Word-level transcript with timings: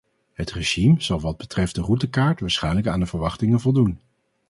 Het 0.33 0.51
regime 0.51 1.01
zal 1.03 1.19
wat 1.21 1.37
betreft 1.37 1.75
de 1.75 1.81
routekaart 1.81 2.39
waarschijnlijk 2.39 2.87
aan 2.87 2.99
de 2.99 3.05
verwachtingen 3.05 3.59
voldoen. 3.59 3.99